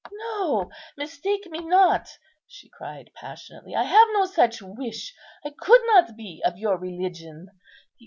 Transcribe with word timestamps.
"No, 0.11 0.71
mistake 0.97 1.45
me 1.51 1.59
not," 1.59 2.09
she 2.47 2.67
cried 2.69 3.11
passionately, 3.13 3.75
"I 3.75 3.83
have 3.83 4.07
no 4.13 4.25
such 4.25 4.59
wish. 4.59 5.13
I 5.45 5.51
could 5.51 5.81
not 5.85 6.15
be 6.17 6.41
of 6.43 6.57
your 6.57 6.79
religion. 6.79 7.51